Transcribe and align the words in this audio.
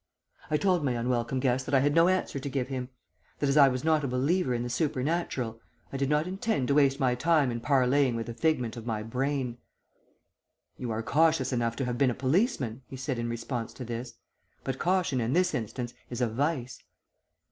"I 0.49 0.57
told 0.57 0.83
my 0.83 0.93
unwelcome 0.93 1.39
guest 1.39 1.67
that 1.67 1.75
I 1.75 1.79
had 1.81 1.93
no 1.93 2.07
answer 2.07 2.39
to 2.39 2.49
give 2.49 2.69
him; 2.69 2.89
that, 3.37 3.47
as 3.49 3.55
I 3.55 3.67
was 3.67 3.83
not 3.83 4.03
a 4.03 4.07
believer 4.07 4.55
in 4.55 4.63
the 4.63 4.69
supernatural, 4.71 5.61
I 5.93 5.97
did 5.97 6.09
not 6.09 6.25
intend 6.25 6.69
to 6.69 6.73
waste 6.73 6.99
my 6.99 7.13
time 7.13 7.51
in 7.51 7.59
parleying 7.59 8.15
with 8.15 8.27
a 8.27 8.33
figment 8.33 8.75
of 8.75 8.87
my 8.87 9.03
brain. 9.03 9.59
"'You 10.75 10.89
are 10.89 11.03
cautious 11.03 11.53
enough 11.53 11.75
to 11.75 11.85
have 11.85 11.99
been 11.99 12.09
a 12.09 12.15
policeman,' 12.15 12.81
he 12.87 12.97
said 12.97 13.19
in 13.19 13.29
response 13.29 13.73
to 13.73 13.85
this. 13.85 14.15
'But 14.63 14.79
caution 14.79 15.21
in 15.21 15.33
this 15.33 15.53
instance 15.53 15.93
is 16.09 16.19
a 16.19 16.27
vice.' 16.27 16.81